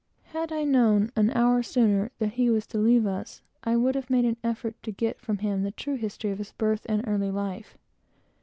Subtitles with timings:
[0.33, 4.09] Had I known, an hour sooner, that he was to leave us, I would have
[4.09, 7.77] made an effort to get from him the true history of his early life.